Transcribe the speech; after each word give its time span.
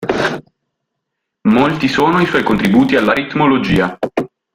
Molti 1.49 1.87
sono 1.87 2.21
i 2.21 2.25
suoi 2.25 2.41
contributi 2.41 2.95
all'aritmologia. 2.95 3.99